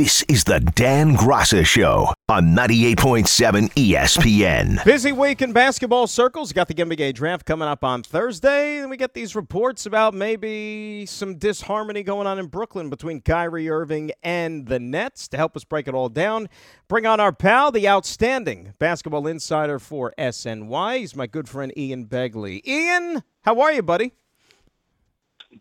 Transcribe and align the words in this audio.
This 0.00 0.24
is 0.28 0.44
the 0.44 0.60
Dan 0.60 1.14
Graca 1.14 1.62
Show 1.62 2.14
on 2.30 2.56
98.7 2.56 3.70
ESPN. 3.74 4.82
Busy 4.86 5.12
week 5.12 5.42
in 5.42 5.52
basketball 5.52 6.06
circles. 6.06 6.54
Got 6.54 6.68
the 6.68 6.74
NBA 6.74 7.12
draft 7.12 7.44
coming 7.44 7.68
up 7.68 7.84
on 7.84 8.02
Thursday. 8.02 8.78
And 8.78 8.88
we 8.88 8.96
get 8.96 9.12
these 9.12 9.36
reports 9.36 9.84
about 9.84 10.14
maybe 10.14 11.04
some 11.04 11.36
disharmony 11.36 12.02
going 12.02 12.26
on 12.26 12.38
in 12.38 12.46
Brooklyn 12.46 12.88
between 12.88 13.20
Kyrie 13.20 13.68
Irving 13.68 14.10
and 14.22 14.68
the 14.68 14.80
Nets. 14.80 15.28
To 15.28 15.36
help 15.36 15.54
us 15.54 15.64
break 15.64 15.86
it 15.86 15.92
all 15.92 16.08
down, 16.08 16.48
bring 16.88 17.04
on 17.04 17.20
our 17.20 17.30
pal, 17.30 17.70
the 17.70 17.86
outstanding 17.86 18.72
basketball 18.78 19.26
insider 19.26 19.78
for 19.78 20.14
SNY. 20.16 21.00
He's 21.00 21.14
my 21.14 21.26
good 21.26 21.46
friend 21.46 21.76
Ian 21.76 22.06
Begley. 22.06 22.66
Ian, 22.66 23.22
how 23.42 23.60
are 23.60 23.70
you, 23.70 23.82
buddy? 23.82 24.14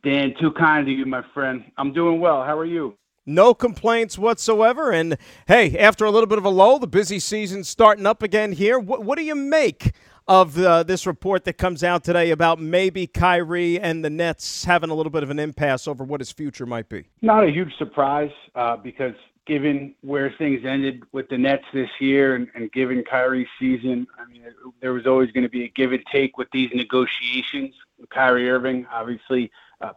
Dan, 0.01 0.33
too 0.39 0.53
kind 0.53 0.85
to 0.85 0.93
you, 0.93 1.05
my 1.05 1.23
friend. 1.33 1.65
I'm 1.77 1.91
doing 1.91 2.21
well. 2.21 2.45
How 2.45 2.57
are 2.57 2.63
you? 2.63 2.95
No 3.29 3.53
complaints 3.53 4.17
whatsoever. 4.17 4.91
And 4.91 5.17
hey, 5.47 5.77
after 5.77 6.03
a 6.03 6.11
little 6.11 6.27
bit 6.27 6.39
of 6.39 6.45
a 6.45 6.49
lull, 6.49 6.79
the 6.79 6.87
busy 6.87 7.19
season 7.19 7.63
starting 7.63 8.07
up 8.07 8.23
again 8.23 8.53
here. 8.53 8.79
What, 8.79 9.03
what 9.03 9.19
do 9.19 9.23
you 9.23 9.35
make 9.35 9.93
of 10.27 10.57
uh, 10.57 10.83
this 10.83 11.05
report 11.05 11.43
that 11.43 11.53
comes 11.53 11.83
out 11.83 12.03
today 12.03 12.31
about 12.31 12.59
maybe 12.59 13.05
Kyrie 13.05 13.79
and 13.79 14.03
the 14.03 14.09
Nets 14.09 14.65
having 14.65 14.89
a 14.89 14.95
little 14.95 15.11
bit 15.11 15.21
of 15.21 15.29
an 15.29 15.37
impasse 15.37 15.87
over 15.87 16.03
what 16.03 16.21
his 16.21 16.31
future 16.31 16.65
might 16.65 16.89
be? 16.89 17.05
Not 17.21 17.43
a 17.43 17.51
huge 17.51 17.75
surprise 17.77 18.31
uh, 18.55 18.77
because 18.77 19.13
given 19.45 19.93
where 20.01 20.33
things 20.37 20.65
ended 20.65 21.03
with 21.11 21.29
the 21.29 21.37
Nets 21.37 21.65
this 21.71 21.89
year 21.99 22.35
and, 22.35 22.47
and 22.55 22.71
given 22.71 23.03
Kyrie's 23.03 23.47
season, 23.59 24.07
I 24.19 24.25
mean, 24.31 24.43
there 24.81 24.93
was 24.93 25.05
always 25.05 25.31
going 25.31 25.43
to 25.43 25.49
be 25.49 25.65
a 25.65 25.69
give 25.69 25.91
and 25.91 26.03
take 26.11 26.37
with 26.39 26.47
these 26.51 26.71
negotiations. 26.73 27.75
Kyrie 28.09 28.49
Irving, 28.49 28.87
obviously, 28.91 29.51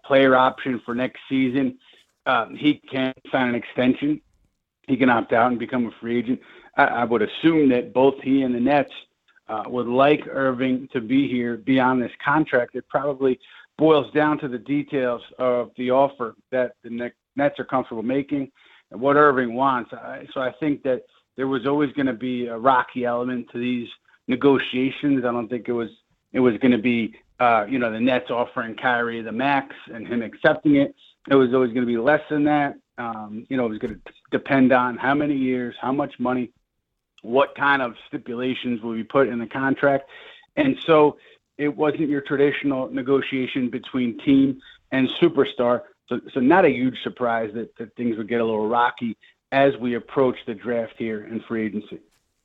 player 0.05 0.37
option 0.37 0.81
for 0.85 0.95
next 0.95 1.21
season 1.29 1.79
um, 2.27 2.57
he 2.57 2.81
can 2.91 3.13
sign 3.31 3.49
an 3.49 3.55
extension. 3.55 4.21
He 4.89 4.97
can 4.97 5.11
opt 5.11 5.33
out 5.33 5.51
and 5.51 5.59
become 5.59 5.87
a 5.87 5.91
free 6.01 6.19
agent. 6.19 6.41
I, 6.77 6.85
I 6.85 7.05
would 7.05 7.23
assume 7.23 7.69
that 7.71 7.93
both 7.93 8.15
he 8.23 8.43
and 8.43 8.55
the 8.55 8.61
Nets 8.61 8.93
uh, 9.49 9.65
would 9.67 9.87
like 9.87 10.21
Irving 10.31 10.89
to 10.93 11.01
be 11.01 11.29
here 11.29 11.57
beyond 11.57 12.03
this 12.03 12.13
contract. 12.25 12.75
It 12.75 12.89
probably 12.89 13.39
boils 13.79 14.13
down 14.13 14.39
to 14.39 14.49
the 14.49 14.59
details 14.59 15.23
of 15.39 15.71
the 15.77 15.91
offer 15.91 16.35
that 16.51 16.73
the 16.83 17.11
Nets 17.37 17.59
are 17.59 17.65
comfortable 17.65 18.03
making 18.03 18.51
and 18.91 19.01
what 19.01 19.17
Irving 19.17 19.55
wants. 19.55 19.91
So 20.35 20.41
I 20.41 20.53
think 20.61 20.83
that 20.85 21.03
there 21.37 21.49
was 21.49 21.67
always 21.67 21.93
going 21.93 22.07
to 22.07 22.13
be 22.13 22.47
a 22.47 22.57
rocky 22.57 23.05
element 23.05 23.49
to 23.53 23.59
these 23.59 23.89
negotiations. 24.29 25.25
I 25.25 25.33
don't 25.33 25.49
think 25.49 25.69
it 25.69 25.73
was 25.73 25.89
it 26.33 26.41
was 26.41 26.57
going 26.59 26.73
to 26.73 26.79
be 26.79 27.15
uh, 27.43 27.67
you 27.69 27.79
know 27.81 27.91
the 27.91 27.99
Nets 27.99 28.31
offering 28.31 28.77
Kyrie 28.77 29.21
the 29.21 29.33
max 29.33 29.75
and 29.93 30.07
him 30.07 30.23
accepting 30.23 30.77
it. 30.77 30.95
It 31.29 31.35
was 31.35 31.53
always 31.53 31.73
going 31.73 31.87
to 31.87 31.93
be 31.93 31.99
less 31.99 32.23
than 32.31 32.45
that. 32.45 32.77
Um, 32.99 33.47
you 33.49 33.57
know, 33.57 33.67
it 33.67 33.71
was 33.71 33.79
going 33.79 33.95
to 33.95 34.01
depend 34.31 34.73
on 34.73 34.97
how 34.97 35.15
many 35.15 35.35
years, 35.37 35.75
how 35.81 35.93
much 35.93 36.15
money, 36.21 36.51
what 37.23 37.55
kind 37.57 37.83
of 37.83 37.95
stipulations 38.07 38.81
will 38.81 38.95
be 38.95 39.03
put 39.03 39.29
in 39.29 39.41
the 39.41 39.47
contract. 39.47 40.09
And 40.57 40.77
so 40.87 41.17
it 41.59 41.75
wasn't 41.75 42.09
your 42.09 42.21
traditional 42.21 42.89
negotiation 42.89 43.71
between 43.71 44.19
team 44.19 44.61
and 44.93 45.09
superstar. 45.21 45.83
So, 46.09 46.21
so 46.35 46.41
not 46.41 46.65
a 46.65 46.71
huge 46.71 47.03
surprise 47.03 47.51
that, 47.55 47.77
that 47.79 47.97
things 47.97 48.17
would 48.19 48.29
get 48.29 48.41
a 48.41 48.45
little 48.45 48.69
rocky 48.69 49.17
as 49.51 49.77
we 49.79 49.95
approach 49.95 50.37
the 50.47 50.55
draft 50.55 50.95
here 50.97 51.25
in 51.25 51.41
free 51.41 51.67
agency. 51.67 52.01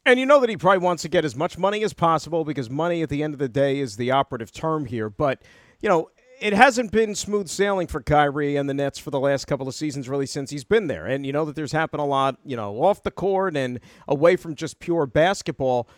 And 0.08 0.18
you 0.22 0.26
know 0.26 0.40
that 0.40 0.50
he 0.50 0.56
probably 0.56 0.78
wants 0.78 1.02
to 1.02 1.10
get 1.10 1.26
as 1.26 1.36
much 1.36 1.58
money 1.58 1.84
as 1.84 1.92
possible 1.92 2.46
because 2.46 2.70
money 2.70 3.02
at 3.02 3.10
the 3.10 3.22
end 3.24 3.34
of 3.34 3.40
the 3.40 3.50
day 3.50 3.80
is 3.80 3.98
the 3.98 4.10
operative 4.10 4.54
term 4.54 4.86
here. 4.86 5.10
But, 5.10 5.42
you 5.82 5.90
know, 5.90 6.10
it 6.40 6.54
hasn't 6.54 6.94
been 6.94 7.14
smooth 7.14 7.50
sailing 7.50 7.88
for 7.88 8.02
Kyrie 8.02 8.56
and 8.56 8.70
the 8.70 8.74
Nets 8.74 8.98
for 8.98 9.12
the 9.12 9.20
last 9.20 9.48
couple 9.48 9.68
of 9.68 9.76
seasons, 9.76 10.08
really, 10.08 10.26
since 10.26 10.50
he's 10.50 10.64
been 10.64 10.88
there. 10.88 11.06
And 11.06 11.26
you 11.26 11.34
know 11.34 11.44
that 11.44 11.58
there's 11.58 11.74
happened 11.74 12.00
a 12.00 12.06
lot, 12.06 12.38
you 12.46 12.56
know, 12.56 12.82
off 12.82 13.04
the 13.04 13.12
court 13.12 13.58
and 13.58 13.82
away 14.08 14.38
from 14.38 14.56
just 14.56 14.80
pure 14.80 15.06
basketball. 15.06 15.90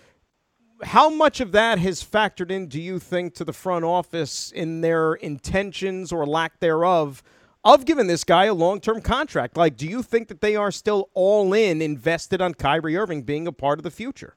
How 0.81 1.11
much 1.11 1.39
of 1.39 1.51
that 1.51 1.77
has 1.77 2.03
factored 2.03 2.49
in, 2.49 2.66
do 2.66 2.81
you 2.81 2.97
think, 2.97 3.35
to 3.35 3.45
the 3.45 3.53
front 3.53 3.85
office 3.85 4.51
in 4.51 4.81
their 4.81 5.13
intentions 5.13 6.11
or 6.11 6.25
lack 6.25 6.59
thereof 6.61 7.22
of 7.64 7.86
giving 7.86 8.08
this 8.08 8.24
guy 8.24 8.46
a 8.46 8.53
long 8.53 8.80
term 8.80 9.02
contract? 9.02 9.58
Like, 9.58 9.78
do 9.78 9.88
you 9.88 10.02
think 10.02 10.28
that 10.28 10.42
they 10.42 10.56
are 10.56 10.72
still 10.72 11.09
all 11.14 11.53
in, 11.53 11.81
invested 11.81 12.42
on 12.42 12.53
Kyrie 12.53 12.97
Irving 12.97 13.24
being 13.24 13.47
a 13.47 13.52
part 13.52 13.80
of 13.80 13.84
the 13.84 13.92
future? 13.92 14.36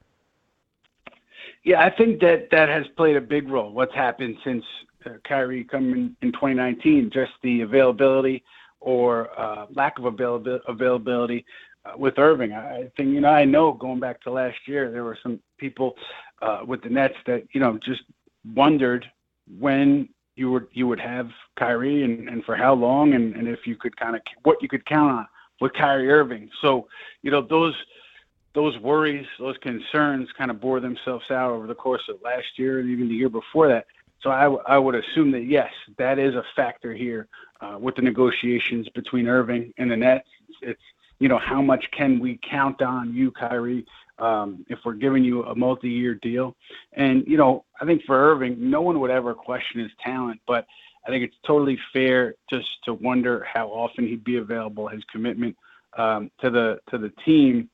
Yeah, 1.64 1.80
I 1.80 1.90
think 1.90 2.20
that 2.20 2.48
that 2.50 2.68
has 2.68 2.84
played 2.96 3.16
a 3.16 3.20
big 3.20 3.48
role. 3.48 3.72
What's 3.72 3.94
happened 3.94 4.36
since 4.44 4.64
uh, 5.06 5.10
Kyrie 5.26 5.64
coming 5.64 6.16
in 6.22 6.32
2019, 6.32 7.10
just 7.12 7.30
the 7.42 7.60
availability 7.60 8.42
or 8.80 9.28
uh, 9.38 9.66
lack 9.72 9.98
of 9.98 10.06
availability, 10.06 10.64
availability 10.66 11.44
uh, 11.84 11.92
with 11.96 12.18
Irving. 12.18 12.52
I 12.52 12.90
think 12.96 13.10
you 13.10 13.20
know 13.20 13.28
I 13.28 13.44
know 13.44 13.72
going 13.72 14.00
back 14.00 14.20
to 14.22 14.30
last 14.30 14.56
year 14.66 14.90
there 14.90 15.04
were 15.04 15.18
some 15.22 15.40
people 15.58 15.94
uh, 16.40 16.62
with 16.66 16.82
the 16.82 16.88
Nets 16.88 17.14
that 17.26 17.44
you 17.52 17.60
know 17.60 17.78
just 17.84 18.02
wondered 18.54 19.06
when 19.58 20.08
you 20.34 20.50
would 20.50 20.66
you 20.72 20.86
would 20.86 21.00
have 21.00 21.28
Kyrie 21.58 22.04
and, 22.04 22.28
and 22.28 22.44
for 22.44 22.56
how 22.56 22.74
long 22.74 23.14
and, 23.14 23.34
and 23.36 23.48
if 23.48 23.66
you 23.66 23.76
could 23.76 23.96
kind 23.96 24.16
of 24.16 24.22
what 24.44 24.62
you 24.62 24.68
could 24.68 24.84
count 24.86 25.12
on 25.12 25.26
with 25.60 25.72
Kyrie 25.74 26.10
Irving. 26.10 26.48
So 26.60 26.88
you 27.22 27.30
know 27.30 27.46
those 27.48 27.74
those 28.54 28.78
worries, 28.78 29.26
those 29.38 29.56
concerns 29.58 30.28
kind 30.36 30.50
of 30.50 30.60
bore 30.60 30.80
themselves 30.80 31.24
out 31.30 31.52
over 31.52 31.66
the 31.66 31.74
course 31.74 32.02
of 32.08 32.16
last 32.22 32.58
year 32.58 32.80
and 32.80 32.90
even 32.90 33.08
the 33.08 33.14
year 33.14 33.30
before 33.30 33.68
that. 33.68 33.86
So 34.20 34.30
I, 34.30 34.42
w- 34.42 34.62
I 34.66 34.78
would 34.78 34.94
assume 34.94 35.32
that 35.32 35.44
yes, 35.44 35.70
that 35.98 36.18
is 36.18 36.34
a 36.34 36.44
factor 36.54 36.92
here 36.92 37.28
uh, 37.60 37.78
with 37.80 37.96
the 37.96 38.02
negotiations 38.02 38.88
between 38.90 39.26
Irving 39.26 39.72
and 39.78 39.90
the 39.90 39.96
Nets. 39.96 40.28
It's 40.60 40.80
you 41.18 41.28
know 41.28 41.38
how 41.38 41.62
much 41.62 41.84
can 41.96 42.18
we 42.18 42.38
count 42.48 42.82
on 42.82 43.14
you, 43.14 43.30
Kyrie, 43.30 43.86
um, 44.22 44.64
if 44.68 44.78
we're 44.84 44.94
giving 44.94 45.24
you 45.24 45.44
a 45.44 45.54
multi-year 45.54 46.14
deal? 46.14 46.56
And 46.92 47.24
you 47.26 47.36
know 47.36 47.64
I 47.80 47.84
think 47.84 48.02
for 48.04 48.16
Irving, 48.16 48.56
no 48.58 48.80
one 48.80 49.00
would 49.00 49.10
ever 49.10 49.34
question 49.34 49.80
his 49.80 49.90
talent, 50.02 50.40
but 50.46 50.66
I 51.06 51.10
think 51.10 51.24
it's 51.24 51.36
totally 51.46 51.78
fair 51.92 52.34
just 52.48 52.68
to 52.84 52.94
wonder 52.94 53.44
how 53.52 53.68
often 53.68 54.06
he'd 54.06 54.24
be 54.24 54.36
available, 54.36 54.88
his 54.88 55.02
commitment 55.10 55.56
um, 55.98 56.30
to 56.40 56.50
the 56.50 56.78
to 56.90 56.98
the 56.98 57.12
team 57.24 57.68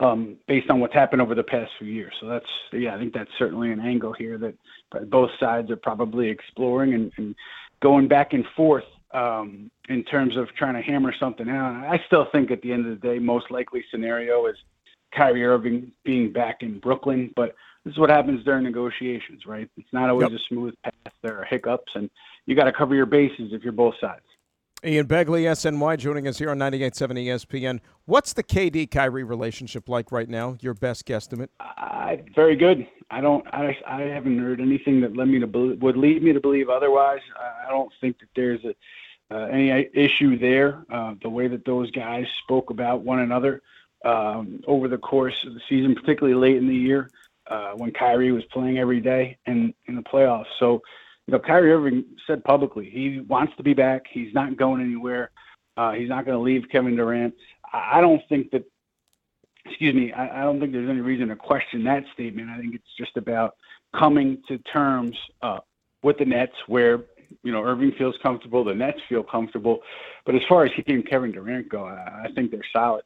um, 0.00 0.36
based 0.46 0.70
on 0.70 0.80
what's 0.80 0.94
happened 0.94 1.22
over 1.22 1.34
the 1.34 1.42
past 1.42 1.70
few 1.78 1.88
years. 1.88 2.12
So 2.20 2.26
that's 2.26 2.46
yeah, 2.72 2.94
I 2.94 2.98
think 2.98 3.12
that's 3.12 3.30
certainly 3.38 3.72
an 3.72 3.80
angle 3.80 4.12
here 4.12 4.38
that 4.38 5.10
both 5.10 5.30
sides 5.40 5.70
are 5.70 5.76
probably 5.76 6.28
exploring 6.28 6.94
and, 6.94 7.12
and 7.16 7.34
going 7.82 8.08
back 8.08 8.32
and 8.32 8.44
forth 8.56 8.84
um, 9.12 9.70
in 9.88 10.04
terms 10.04 10.36
of 10.36 10.48
trying 10.56 10.74
to 10.74 10.82
hammer 10.82 11.14
something 11.18 11.48
out. 11.48 11.84
I 11.86 12.02
still 12.06 12.26
think 12.32 12.50
at 12.50 12.62
the 12.62 12.72
end 12.72 12.86
of 12.86 13.00
the 13.00 13.08
day, 13.08 13.18
most 13.18 13.50
likely 13.50 13.84
scenario 13.90 14.46
is 14.46 14.56
Kyrie 15.16 15.44
Irving 15.44 15.92
being 16.04 16.32
back 16.32 16.62
in 16.62 16.78
Brooklyn, 16.78 17.32
but 17.36 17.54
this 17.84 17.92
is 17.92 17.98
what 17.98 18.10
happens 18.10 18.44
during 18.44 18.64
negotiations, 18.64 19.46
right? 19.46 19.68
It's 19.76 19.92
not 19.92 20.08
always 20.08 20.30
yep. 20.30 20.40
a 20.40 20.42
smooth 20.48 20.74
path. 20.82 21.12
There 21.22 21.38
are 21.38 21.44
hiccups, 21.44 21.92
and 21.94 22.08
you 22.46 22.54
got 22.54 22.64
to 22.64 22.72
cover 22.72 22.94
your 22.94 23.06
bases 23.06 23.52
if 23.52 23.62
you're 23.62 23.72
both 23.72 23.94
sides. 24.00 24.24
Ian 24.84 25.06
Begley, 25.06 25.44
SNY, 25.44 25.98
joining 25.98 26.28
us 26.28 26.38
here 26.38 26.50
on 26.50 26.58
98.7 26.58 27.26
ESPN. 27.26 27.80
What's 28.04 28.34
the 28.34 28.42
KD 28.42 28.90
Kyrie 28.90 29.24
relationship 29.24 29.88
like 29.88 30.12
right 30.12 30.28
now? 30.28 30.58
Your 30.60 30.74
best 30.74 31.06
guesstimate? 31.06 31.48
Uh, 31.58 32.16
very 32.34 32.54
good. 32.54 32.86
I 33.10 33.22
don't. 33.22 33.46
I, 33.54 33.76
I 33.86 34.02
haven't 34.02 34.38
heard 34.38 34.60
anything 34.60 35.00
that 35.00 35.16
led 35.16 35.28
me 35.28 35.38
to 35.38 35.46
believe, 35.46 35.80
would 35.80 35.96
lead 35.96 36.22
me 36.22 36.34
to 36.34 36.40
believe 36.40 36.68
otherwise. 36.68 37.20
I 37.66 37.70
don't 37.70 37.90
think 38.00 38.18
that 38.18 38.28
there's 38.36 38.60
a 38.64 38.74
uh, 39.34 39.46
any 39.46 39.88
issue 39.94 40.38
there. 40.38 40.84
Uh, 40.92 41.14
the 41.22 41.30
way 41.30 41.48
that 41.48 41.64
those 41.64 41.90
guys 41.90 42.26
spoke 42.42 42.70
about 42.70 43.00
one 43.00 43.20
another 43.20 43.62
um, 44.04 44.60
over 44.66 44.88
the 44.88 44.98
course 44.98 45.44
of 45.46 45.54
the 45.54 45.60
season, 45.68 45.94
particularly 45.94 46.34
late 46.34 46.56
in 46.56 46.68
the 46.68 46.74
year 46.74 47.10
uh, 47.48 47.72
when 47.72 47.90
Kyrie 47.92 48.32
was 48.32 48.44
playing 48.46 48.78
every 48.78 49.00
day 49.00 49.38
and 49.46 49.74
in 49.86 49.96
the 49.96 50.02
playoffs. 50.02 50.46
So 50.58 50.82
you 51.26 51.32
know, 51.32 51.38
Kyrie 51.38 51.72
Irving 51.72 52.04
said 52.26 52.44
publicly 52.44 52.88
he 52.90 53.20
wants 53.20 53.54
to 53.56 53.62
be 53.62 53.74
back. 53.74 54.04
He's 54.10 54.34
not 54.34 54.56
going 54.56 54.82
anywhere. 54.82 55.30
Uh, 55.76 55.92
he's 55.92 56.08
not 56.08 56.24
going 56.24 56.36
to 56.36 56.42
leave 56.42 56.68
Kevin 56.70 56.96
Durant. 56.96 57.34
I 57.72 58.00
don't 58.00 58.22
think 58.28 58.50
that. 58.52 58.64
Excuse 59.66 59.94
me. 59.94 60.12
I, 60.12 60.40
I 60.40 60.44
don't 60.44 60.60
think 60.60 60.72
there's 60.72 60.90
any 60.90 61.00
reason 61.00 61.28
to 61.28 61.36
question 61.36 61.84
that 61.84 62.04
statement. 62.12 62.50
I 62.50 62.58
think 62.58 62.74
it's 62.74 62.94
just 62.98 63.16
about 63.16 63.56
coming 63.98 64.42
to 64.46 64.58
terms 64.58 65.16
uh, 65.40 65.60
with 66.02 66.18
the 66.18 66.26
Nets, 66.26 66.52
where 66.66 67.06
you 67.42 67.50
know 67.50 67.62
Irving 67.62 67.92
feels 67.96 68.14
comfortable, 68.22 68.62
the 68.62 68.74
Nets 68.74 69.00
feel 69.08 69.22
comfortable. 69.22 69.80
But 70.26 70.34
as 70.34 70.42
far 70.50 70.66
as 70.66 70.72
he 70.76 70.92
and 70.92 71.08
Kevin 71.08 71.32
Durant 71.32 71.70
go, 71.70 71.86
I, 71.86 72.26
I 72.26 72.32
think 72.34 72.50
they're 72.50 72.60
solid. 72.74 73.04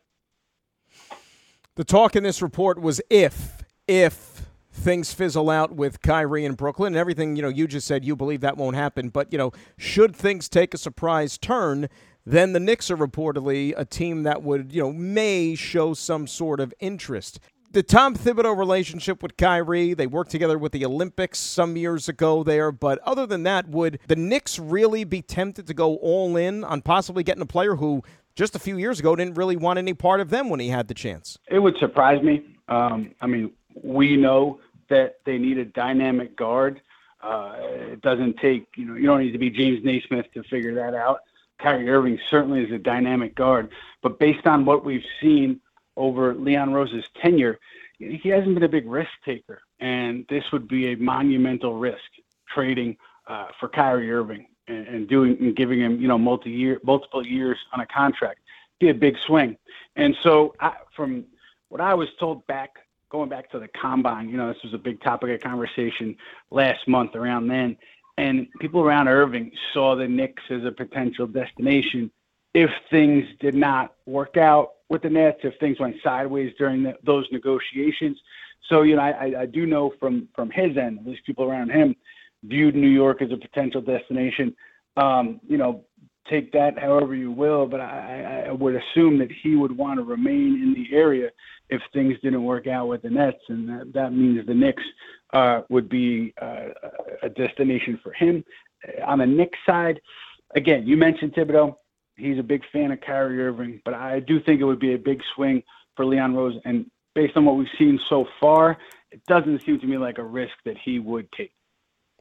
The 1.77 1.85
talk 1.85 2.17
in 2.17 2.25
this 2.25 2.43
report 2.43 2.81
was 2.81 3.01
if 3.09 3.63
if 3.87 4.43
things 4.73 5.13
fizzle 5.13 5.51
out 5.51 5.75
with 5.75 6.01
Kyrie 6.03 6.45
in 6.45 6.55
Brooklyn 6.55 6.95
and 6.95 6.97
everything, 6.97 7.37
you 7.37 7.43
know, 7.43 7.49
you 7.49 7.67
just 7.67 7.87
said 7.87 8.05
you 8.05 8.17
believe 8.17 8.41
that 8.41 8.57
won't 8.57 8.77
happen. 8.77 9.09
But, 9.09 9.33
you 9.33 9.39
know, 9.39 9.53
should 9.77 10.15
things 10.15 10.49
take 10.49 10.73
a 10.73 10.79
surprise 10.79 11.37
turn, 11.37 11.89
then 12.25 12.53
the 12.53 12.61
Knicks 12.61 12.91
are 12.91 12.97
reportedly 12.97 13.75
a 13.77 13.85
team 13.85 14.23
that 14.23 14.43
would, 14.43 14.73
you 14.73 14.83
know, 14.83 14.93
may 14.93 15.55
show 15.55 15.95
some 15.95 16.27
sort 16.27 16.61
of 16.61 16.73
interest. 16.81 17.41
The 17.71 17.83
Tom 17.83 18.15
Thibodeau 18.15 18.57
relationship 18.57 19.23
with 19.23 19.37
Kyrie, 19.37 19.93
they 19.93 20.07
worked 20.07 20.31
together 20.31 20.57
with 20.57 20.73
the 20.73 20.87
Olympics 20.87 21.39
some 21.39 21.77
years 21.77 22.09
ago 22.09 22.43
there. 22.43 22.73
But 22.73 22.99
other 23.01 23.27
than 23.27 23.43
that, 23.43 23.69
would 23.69 23.99
the 24.07 24.17
Knicks 24.17 24.59
really 24.59 25.05
be 25.05 25.21
tempted 25.21 25.67
to 25.67 25.75
go 25.75 25.97
all 25.97 26.37
in 26.37 26.65
on 26.65 26.81
possibly 26.81 27.23
getting 27.23 27.43
a 27.43 27.47
player 27.47 27.77
who 27.77 28.03
just 28.39 28.55
a 28.55 28.59
few 28.61 28.79
years 28.79 29.01
ago 29.01 29.17
didn't 29.17 29.35
really 29.35 29.57
want 29.57 29.81
any 29.81 29.93
part 29.93 30.21
of 30.21 30.31
them 30.31 30.49
when 30.49 30.61
he 30.61 30.69
had 30.69 30.87
the 30.87 30.95
chance. 30.95 31.39
It 31.49 31.59
would 31.59 31.77
surprise 31.79 32.23
me. 32.23 32.45
Um, 32.69 33.13
I 33.21 33.27
mean, 33.27 33.51
we 33.83 34.17
know 34.17 34.61
that 34.89 35.19
they 35.27 35.39
need 35.39 35.59
a 35.59 35.65
dynamic 35.65 36.37
guard. 36.37 36.81
Uh, 37.21 37.57
it 37.59 38.01
doesn't 38.01 38.37
take, 38.39 38.69
you 38.77 38.85
know, 38.85 38.95
you 38.95 39.07
don't 39.07 39.21
need 39.21 39.33
to 39.33 39.39
be 39.39 39.51
James 39.51 39.85
Naismith 39.85 40.27
to 40.35 40.45
figure 40.45 40.73
that 40.77 40.95
out. 40.95 41.23
Kyrie 41.59 41.91
Irving 41.91 42.21
certainly 42.31 42.63
is 42.63 42.71
a 42.71 42.79
dynamic 42.79 43.35
guard, 43.35 43.71
but 44.05 44.21
based 44.21 44.47
on 44.47 44.65
what 44.65 44.85
we've 44.85 45.05
seen 45.21 45.61
over 45.97 46.33
Leon 46.33 46.73
Rose's 46.73 47.07
tenure, 47.21 47.59
he 47.99 48.29
hasn't 48.29 48.55
been 48.55 48.63
a 48.63 48.69
big 48.69 48.89
risk 48.89 49.11
taker, 49.25 49.63
and 49.81 50.25
this 50.29 50.45
would 50.53 50.69
be 50.69 50.93
a 50.93 50.97
monumental 50.97 51.75
risk 51.75 52.05
trading 52.47 52.97
uh, 53.27 53.47
for 53.59 53.69
Kyrie 53.69 54.13
Irving 54.13 54.47
and, 54.69 55.09
doing 55.09 55.37
and 55.41 55.57
giving 55.57 55.81
him, 55.81 56.01
you 56.01 56.09
know, 56.09 56.19
multi-year, 56.19 56.81
multiple 56.85 57.27
years 57.27 57.59
on 57.73 57.81
a 57.81 57.87
contract. 57.87 58.41
Be 58.81 58.91
a 58.91 58.95
big 58.95 59.17
swing, 59.27 59.57
and 59.97 60.17
so 60.23 60.55
I, 60.61 60.75
from 60.95 61.25
what 61.69 61.81
I 61.81 61.95
was 61.95 62.09
told 62.21 62.47
back 62.47 62.77
going 63.11 63.29
back 63.29 63.51
to 63.51 63.59
the 63.59 63.69
combine, 63.69 64.29
you 64.29 64.37
know, 64.37 64.49
this 64.53 64.63
was 64.63 64.75
a 64.75 64.79
big 64.79 65.01
topic 65.01 65.31
of 65.31 65.41
conversation 65.41 66.17
last 66.51 66.87
month 66.87 67.15
around 67.15 67.49
then. 67.49 67.77
And 68.19 68.49
people 68.61 68.81
around 68.81 69.09
Irving 69.09 69.51
saw 69.73 69.97
the 69.97 70.07
Knicks 70.07 70.43
as 70.51 70.65
a 70.65 70.73
potential 70.73 71.27
destination 71.27 72.11
if 72.55 72.71
things 72.91 73.25
did 73.41 73.55
not 73.55 73.95
work 74.07 74.37
out 74.37 74.73
with 74.89 75.03
the 75.03 75.11
Nets, 75.11 75.39
if 75.43 75.59
things 75.61 75.79
went 75.79 75.97
sideways 76.03 76.53
during 76.59 76.83
the, 76.83 76.95
those 77.05 77.27
negotiations. 77.31 78.19
So, 78.69 78.83
you 78.83 78.97
know, 78.97 79.03
I, 79.03 79.43
I 79.43 79.47
do 79.47 79.67
know 79.67 79.95
from 80.01 80.29
from 80.35 80.51
his 80.51 80.77
end, 80.77 80.99
at 80.99 81.07
least 81.07 81.25
people 81.25 81.45
around 81.45 81.71
him 81.71 81.95
viewed 82.45 82.75
New 82.75 82.89
York 82.89 83.23
as 83.23 83.31
a 83.33 83.37
potential 83.37 83.81
destination. 83.81 84.55
Um, 84.97 85.41
you 85.49 85.59
know, 85.59 85.85
take 86.29 86.53
that 86.53 86.79
however 86.79 87.15
you 87.15 87.31
will, 87.31 87.67
but 87.67 87.81
I, 87.81 88.47
I 88.49 88.53
would 88.53 88.75
assume 88.75 89.19
that 89.19 89.31
he 89.43 89.57
would 89.57 89.77
want 89.77 89.99
to 89.99 90.05
remain 90.05 90.63
in 90.63 90.75
the 90.75 90.95
area 90.97 91.31
if 91.71 91.81
things 91.93 92.17
didn't 92.23 92.45
work 92.45 92.67
out 92.67 92.89
with 92.89 93.03
the 93.03 93.11
Nets, 93.11 93.43
and 93.49 93.69
that, 93.69 93.93
that 93.93 94.13
means 94.13 94.45
the 94.47 94.55
Knicks 94.55 94.83
uh, 95.33 95.63
would 95.69 95.89
be 95.89 96.35
uh, 96.41 96.69
a 97.23 97.29
destination 97.29 97.99
for 98.03 98.13
him. 98.13 98.45
On 99.07 99.19
the 99.19 99.27
Knicks 99.27 99.59
side, 99.67 100.01
again, 100.55 100.87
you 100.87 100.97
mentioned 100.97 101.35
Thibodeau. 101.35 101.77
He's 102.17 102.39
a 102.39 102.43
big 102.43 102.63
fan 102.73 102.91
of 102.91 103.01
Kyrie 103.01 103.41
Irving, 103.41 103.81
but 103.85 103.95
I 103.95 104.21
do 104.21 104.41
think 104.41 104.61
it 104.61 104.65
would 104.65 104.81
be 104.81 104.95
a 104.95 104.99
big 104.99 105.21
swing 105.35 105.63
for 105.95 106.05
Leon 106.05 106.35
Rose. 106.35 106.57
And 106.65 106.91
based 107.15 107.37
on 107.37 107.45
what 107.45 107.57
we've 107.57 107.69
seen 107.79 108.01
so 108.09 108.27
far, 108.41 108.77
it 109.11 109.25
doesn't 109.27 109.65
seem 109.65 109.79
to 109.81 109.87
me 109.87 109.99
like 109.99 110.19
a 110.19 110.25
risk 110.25 110.55
that 110.65 110.77
he 110.85 110.99
would 110.99 111.31
take. 111.33 111.53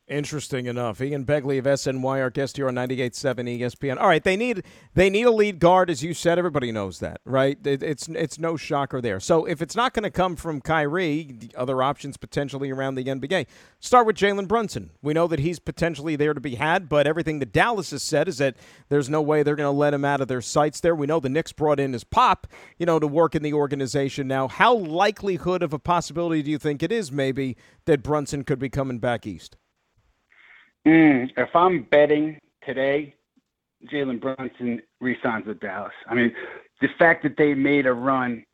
Interesting 0.10 0.68
enough. 0.68 1.02
Ian 1.02 1.26
Begley 1.26 1.60
of 1.60 1.66
SNY, 1.66 2.22
our 2.22 2.30
guest 2.30 2.56
here 2.56 2.70
on 2.70 2.76
98.7 2.76 3.60
ESPN. 3.60 4.00
All 4.00 4.08
right, 4.08 4.24
they 4.24 4.38
need 4.38 4.64
they 4.94 5.10
need 5.10 5.26
a 5.26 5.32
lead 5.32 5.60
guard, 5.60 5.90
as 5.90 6.02
you 6.02 6.14
said. 6.14 6.40
Everybody 6.40 6.72
knows 6.72 7.00
that, 7.00 7.20
right? 7.26 7.58
It, 7.68 7.84
it's 7.84 8.08
it's 8.08 8.40
no 8.40 8.56
shocker 8.56 9.02
there. 9.02 9.20
So 9.20 9.44
if 9.44 9.62
it's 9.62 9.76
not 9.76 9.94
going 9.94 10.04
to 10.04 10.10
come 10.10 10.38
from 10.38 10.62
Kyrie, 10.62 11.36
the 11.38 11.52
other 11.58 11.84
options 11.84 12.16
potentially 12.16 12.72
around 12.72 12.96
the 12.96 13.04
NBA. 13.04 13.48
Start 13.82 14.08
with 14.08 14.16
Jalen 14.16 14.48
Brunson. 14.48 14.92
We 15.02 15.14
know 15.14 15.28
that 15.28 15.40
he's 15.40 15.60
potentially 15.60 16.16
there 16.16 16.34
to 16.34 16.40
be 16.40 16.56
had, 16.56 16.88
but 16.88 17.06
everything 17.06 17.40
that 17.40 17.52
Dallas 17.52 17.92
has 17.92 18.02
said 18.02 18.30
is 18.30 18.38
that 18.38 18.56
there's 18.88 19.10
no 19.10 19.22
way 19.22 19.44
they're 19.44 19.58
going 19.58 19.66
to 19.68 19.78
let 19.78 19.94
him 19.94 20.06
out 20.06 20.22
of 20.22 20.30
their 20.30 20.40
sights 20.40 20.80
there. 20.80 20.96
We 20.96 21.08
know 21.08 21.20
the 21.20 21.28
Knicks 21.28 21.52
brought 21.52 21.82
in 21.82 21.92
his 21.92 22.06
pop, 22.06 22.48
you 22.78 22.86
know, 22.86 22.98
to 22.98 23.08
work 23.08 23.36
in 23.36 23.44
the 23.44 23.52
organization 23.52 24.26
now. 24.26 24.48
How 24.48 24.74
likelihood 24.74 25.62
of 25.62 25.74
a 25.74 25.80
possibility 25.80 26.42
do 26.44 26.52
you 26.52 26.58
think 26.58 26.82
it 26.82 26.94
is 26.94 27.12
maybe 27.12 27.58
that 27.84 28.04
Brunson 28.04 28.46
could 28.46 28.58
be 28.58 28.70
coming 28.70 29.00
back 29.00 29.28
east? 29.28 29.58
Mm, 30.88 31.30
if 31.36 31.54
I'm 31.54 31.84
betting 31.84 32.40
today, 32.66 33.14
Jalen 33.92 34.22
Brunson 34.22 34.82
resigns 35.02 35.46
with 35.46 35.60
Dallas. 35.60 35.92
I 36.10 36.16
mean, 36.16 36.34
the 36.80 36.88
fact 36.98 37.24
that 37.24 37.36
they 37.36 37.54
made 37.54 37.86
a 37.86 37.92
run 37.92 38.46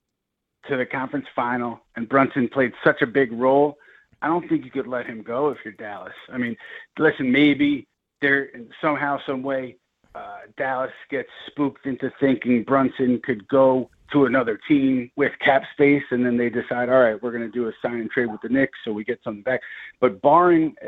to 0.68 0.76
the 0.76 0.86
conference 0.86 1.28
final 1.36 1.80
and 1.96 2.10
Brunson 2.10 2.50
played 2.50 2.74
such 2.84 3.04
a 3.04 3.06
big 3.06 3.32
role, 3.32 3.78
I 4.24 4.28
don't 4.28 4.50
think 4.50 4.66
you 4.66 4.72
could 4.72 4.88
let 4.88 5.06
him 5.06 5.22
go 5.22 5.50
if 5.50 5.60
you're 5.64 5.76
Dallas. 5.76 6.14
I 6.32 6.40
mean, 6.40 6.56
listen, 6.98 7.32
maybe 7.32 7.88
there 8.20 8.50
somehow, 8.82 9.20
some 9.28 9.44
way, 9.44 9.76
uh, 10.16 10.40
Dallas 10.58 10.92
gets 11.12 11.30
spooked 11.46 11.86
into 11.86 12.12
thinking 12.20 12.64
Brunson 12.64 13.22
could 13.24 13.48
go 13.48 13.92
to 14.14 14.26
another 14.26 14.60
team 14.68 15.12
with 15.16 15.32
cap 15.44 15.64
space, 15.74 16.04
and 16.12 16.26
then 16.26 16.38
they 16.38 16.50
decide, 16.50 16.90
all 16.90 17.02
right, 17.02 17.22
we're 17.22 17.32
going 17.32 17.44
to 17.44 17.52
do 17.52 17.68
a 17.68 17.72
sign 17.82 17.96
and 17.96 18.10
trade 18.10 18.32
with 18.32 18.42
the 18.42 18.50
Knicks, 18.50 18.78
so 18.86 18.94
we 18.94 19.04
get 19.04 19.20
something 19.24 19.44
back. 19.44 19.62
But 20.00 20.22
barring 20.22 20.74
uh, 20.84 20.88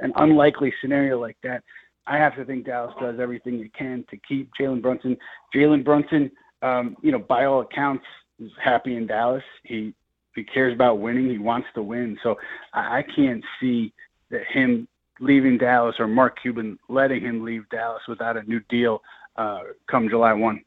an 0.00 0.12
unlikely 0.16 0.72
scenario 0.80 1.20
like 1.20 1.36
that, 1.42 1.62
I 2.06 2.16
have 2.18 2.36
to 2.36 2.44
think 2.44 2.66
Dallas 2.66 2.94
does 3.00 3.18
everything 3.20 3.60
it 3.60 3.74
can 3.74 4.04
to 4.10 4.16
keep 4.28 4.50
Jalen 4.58 4.80
Brunson. 4.80 5.16
Jalen 5.54 5.84
Brunson, 5.84 6.30
um, 6.62 6.96
you 7.02 7.12
know, 7.12 7.18
by 7.18 7.44
all 7.44 7.60
accounts, 7.60 8.04
is 8.38 8.50
happy 8.62 8.96
in 8.96 9.06
Dallas. 9.06 9.42
He 9.64 9.94
he 10.34 10.44
cares 10.44 10.74
about 10.74 11.00
winning. 11.00 11.30
He 11.30 11.38
wants 11.38 11.66
to 11.74 11.82
win. 11.82 12.18
So 12.22 12.36
I, 12.74 12.98
I 12.98 13.04
can't 13.14 13.42
see 13.58 13.92
that 14.30 14.42
him 14.52 14.86
leaving 15.18 15.56
Dallas 15.56 15.96
or 15.98 16.06
Mark 16.06 16.36
Cuban 16.40 16.78
letting 16.88 17.22
him 17.22 17.42
leave 17.42 17.68
Dallas 17.70 18.02
without 18.06 18.36
a 18.36 18.42
new 18.42 18.60
deal 18.68 19.00
uh, 19.36 19.60
come 19.90 20.08
July 20.08 20.32
one. 20.32 20.62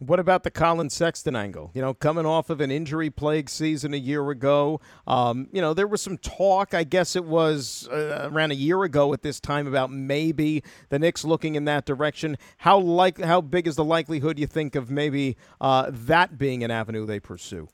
What 0.00 0.18
about 0.18 0.42
the 0.42 0.50
Collin 0.50 0.90
Sexton 0.90 1.36
angle? 1.36 1.70
You 1.72 1.80
know, 1.80 1.94
coming 1.94 2.26
off 2.26 2.50
of 2.50 2.60
an 2.60 2.72
injury 2.72 3.10
plagued 3.10 3.48
season 3.48 3.94
a 3.94 3.96
year 3.96 4.28
ago, 4.30 4.80
um, 5.06 5.48
you 5.52 5.60
know, 5.60 5.72
there 5.72 5.86
was 5.86 6.02
some 6.02 6.18
talk, 6.18 6.74
I 6.74 6.82
guess 6.82 7.14
it 7.14 7.24
was 7.24 7.88
uh, 7.92 8.28
around 8.32 8.50
a 8.50 8.56
year 8.56 8.82
ago 8.82 9.12
at 9.12 9.22
this 9.22 9.38
time, 9.38 9.68
about 9.68 9.92
maybe 9.92 10.64
the 10.88 10.98
Knicks 10.98 11.24
looking 11.24 11.54
in 11.54 11.64
that 11.66 11.86
direction. 11.86 12.36
How 12.58 12.76
like 12.78 13.20
how 13.20 13.40
big 13.40 13.68
is 13.68 13.76
the 13.76 13.84
likelihood 13.84 14.36
you 14.36 14.48
think 14.48 14.74
of 14.74 14.90
maybe 14.90 15.36
uh, 15.60 15.90
that 15.92 16.38
being 16.38 16.64
an 16.64 16.72
avenue 16.72 17.06
they 17.06 17.20
pursue? 17.20 17.68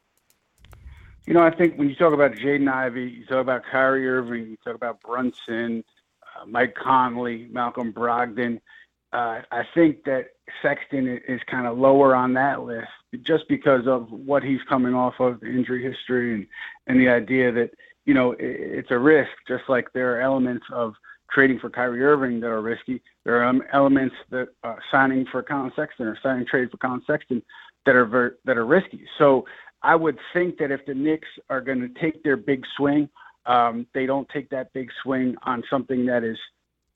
You 1.26 1.32
know, 1.34 1.43
I 1.43 1.50
think 1.50 1.78
when 1.78 1.88
you 1.88 1.94
talk 1.94 2.12
about 2.12 2.32
Jaden 2.32 2.70
Ivey, 2.70 3.11
you 3.19 3.25
talk 3.25 3.40
about 3.40 3.62
Kyrie 3.64 4.06
Irving, 4.06 4.50
you 4.50 4.56
talk 4.62 4.75
about 4.75 5.00
Brunson, 5.00 5.84
uh, 6.23 6.44
Mike 6.44 6.75
Conley, 6.75 7.49
Malcolm 7.50 7.94
Brogdon 7.94 8.61
uh, 9.12 9.41
I 9.51 9.65
think 9.75 10.05
that 10.05 10.31
Sexton 10.62 11.21
is 11.27 11.41
kind 11.51 11.67
of 11.67 11.79
lower 11.79 12.15
on 12.15 12.35
that 12.35 12.62
list 12.62 12.89
just 13.23 13.49
because 13.49 13.87
of 13.87 14.11
what 14.11 14.43
he's 14.43 14.62
coming 14.69 14.95
off 14.95 15.15
of, 15.19 15.41
the 15.41 15.47
injury 15.47 15.83
history, 15.83 16.35
and 16.35 16.47
and 16.87 17.01
the 17.01 17.09
idea 17.09 17.51
that 17.53 17.71
you 18.05 18.15
know 18.15 18.37
it's 18.39 18.91
a 18.91 18.99
risk. 18.99 19.31
Just 19.49 19.65
like 19.69 19.93
there 19.93 20.17
are 20.17 20.21
elements 20.21 20.67
of 20.73 20.95
trading 21.31 21.59
for 21.59 21.71
Kyrie 21.71 22.03
Irving 22.03 22.41
that 22.41 22.49
are 22.49 22.61
risky, 22.61 23.01
there 23.25 23.41
are 23.41 23.45
um, 23.45 23.62
elements 23.73 24.15
that 24.31 24.49
uh, 24.65 24.77
signing 24.91 25.27
for 25.31 25.43
Collin 25.43 25.73
Sexton 25.77 26.07
or 26.07 26.19
signing 26.23 26.47
trade 26.47 26.71
for 26.71 26.77
Collin 26.77 27.03
Sexton 27.07 27.43
that 27.87 27.95
are 27.95 28.05
ver- 28.05 28.39
that 28.45 28.57
are 28.57 28.67
risky. 28.67 29.05
So 29.19 29.45
I 29.83 29.97
would 29.97 30.19
think 30.33 30.59
that 30.59 30.71
if 30.71 30.85
the 30.87 30.95
Knicks 30.95 31.29
are 31.49 31.61
going 31.61 31.81
to 31.81 32.00
take 32.00 32.23
their 32.23 32.37
big 32.37 32.64
swing, 32.76 33.09
um, 33.47 33.87
they 33.95 34.07
don't 34.07 34.29
take 34.29 34.50
that 34.50 34.73
big 34.73 34.90
swing 35.02 35.37
on 35.43 35.62
something 35.71 36.05
that 36.07 36.25
is 36.25 36.38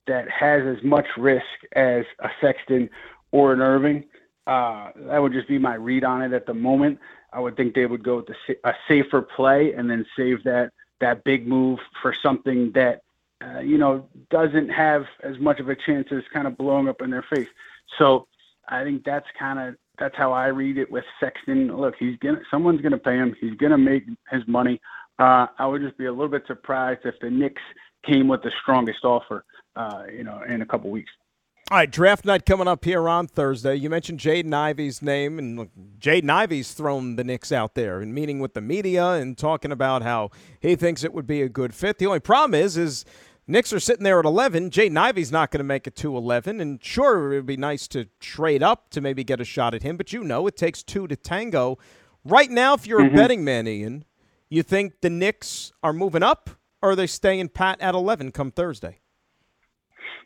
that 0.07 0.29
has 0.31 0.63
as 0.65 0.83
much 0.83 1.07
risk 1.17 1.45
as 1.73 2.05
a 2.21 2.29
Sexton 2.41 2.91
or 3.33 3.53
an 3.53 3.61
Irving. 3.61 4.05
Uh, 4.47 4.91
that 4.97 5.19
would 5.19 5.33
just 5.33 5.49
be 5.49 5.59
my 5.59 5.75
read 5.75 6.05
on 6.05 6.23
it 6.23 6.33
at 6.33 6.47
the 6.47 6.55
moment. 6.55 6.99
I 7.33 7.41
would 7.41 7.57
think 7.57 7.75
they 7.75 7.87
would 7.87 8.05
go 8.05 8.17
with 8.17 8.27
the, 8.27 8.57
a 8.65 8.75
safer 8.87 9.23
play 9.23 9.73
and 9.73 9.91
then 9.91 10.07
save 10.17 10.45
that 10.45 10.71
that 11.01 11.25
big 11.25 11.47
move 11.47 11.81
for 12.01 12.15
something 12.23 12.71
that 12.73 13.03
uh, 13.45 13.59
you 13.59 13.79
know 13.79 14.09
doesn't 14.31 14.69
have 14.69 15.07
as 15.23 15.39
much 15.39 15.59
of 15.61 15.69
a 15.69 15.75
chance 15.75 16.09
as 16.13 16.23
kind 16.33 16.47
of 16.47 16.57
blowing 16.57 16.89
up 16.89 17.03
in 17.03 17.11
their 17.11 17.25
face. 17.35 17.49
So 17.99 18.27
I 18.69 18.85
think 18.85 19.05
that's 19.05 19.27
kind 19.39 19.59
of 19.59 19.77
that's 19.99 20.17
how 20.17 20.33
I 20.33 20.49
read 20.49 20.79
it 20.79 20.91
with 20.91 21.05
Sexton. 21.19 21.75
Look, 21.77 21.97
he's 21.99 22.17
gonna 22.19 22.41
someone's 22.51 22.83
gonna 22.83 22.99
pay 22.99 23.17
him. 23.17 23.35
He's 23.41 23.55
gonna 23.55 23.79
make 23.79 24.05
his 24.31 24.47
money. 24.47 24.81
Uh, 25.19 25.47
I 25.59 25.67
would 25.67 25.83
just 25.83 25.97
be 25.97 26.07
a 26.07 26.13
little 26.13 26.29
bit 26.29 26.45
surprised 26.47 27.01
if 27.05 27.19
the 27.21 27.31
Knicks 27.31 27.63
came 28.05 28.29
with 28.29 28.43
the 28.43 28.53
strongest 28.63 29.05
offer 29.05 29.45
you 30.13 30.25
know, 30.25 30.43
in 30.49 30.63
a 30.63 30.67
couple 30.67 30.91
weeks. 30.91 31.11
All 31.71 31.79
right, 31.79 31.91
draft 31.91 32.27
night 32.27 32.45
coming 32.45 32.69
up 32.69 32.85
here 32.85 33.09
on 33.09 33.27
Thursday. 33.27 33.75
You 33.75 33.89
mentioned 33.89 34.21
Jaden 34.21 34.53
Ivey's 34.53 35.01
name, 35.01 35.39
and 35.39 35.71
Jaden 35.99 36.29
Ivey's 36.29 36.75
thrown 36.75 37.17
the 37.17 37.25
Knicks 37.25 37.51
out 37.51 37.75
there 37.75 38.01
and 38.01 38.15
meeting 38.15 38.39
with 38.39 38.53
the 38.53 38.61
media 38.61 39.13
and 39.13 39.37
talking 39.37 39.73
about 39.73 40.03
how 40.03 40.31
he 40.61 40.77
thinks 40.77 41.03
it 41.03 41.15
would 41.15 41.27
be 41.27 41.41
a 41.41 41.49
good 41.49 41.75
fit. 41.75 41.97
The 41.97 42.05
only 42.05 42.21
problem 42.21 42.53
is, 42.53 42.77
is 42.77 43.07
Knicks 43.47 43.73
are 43.73 43.81
sitting 43.81 44.05
there 44.05 44.19
at 44.19 44.27
11. 44.27 44.73
Jaden 44.73 44.99
Ivey's 44.99 45.33
not 45.33 45.51
going 45.51 45.61
to 45.61 45.65
make 45.65 45.87
it 45.87 45.97
to 45.97 46.15
11, 46.15 46.61
and 46.61 46.85
sure, 46.85 47.33
it 47.33 47.37
would 47.37 47.47
be 47.47 47.57
nice 47.57 47.89
to 47.89 48.09
trade 48.21 48.63
up 48.63 48.91
to 48.91 49.01
maybe 49.01 49.25
get 49.25 49.41
a 49.41 49.45
shot 49.45 49.73
at 49.73 49.83
him, 49.83 49.97
but 49.97 50.13
you 50.13 50.23
know 50.23 50.47
it 50.47 50.59
takes 50.59 50.83
two 50.83 51.07
to 51.07 51.17
tango. 51.17 51.79
Right 52.27 52.51
now, 52.51 52.75
if 52.75 52.87
you're 52.87 53.01
mm-hmm. 53.01 53.15
a 53.15 53.19
betting 53.19 53.43
man, 53.43 53.67
Ian, 53.67 54.05
you 54.51 54.63
think 54.63 55.01
the 55.01 55.09
Knicks 55.09 55.73
are 55.83 55.95
moving 55.95 56.23
up, 56.23 56.51
or 56.83 56.91
are 56.91 56.97
they 56.97 57.07
staying 57.07 57.49
pat 57.49 57.81
at 57.81 57.95
11 57.95 58.33
come 58.33 58.51
Thursday? 58.51 59.01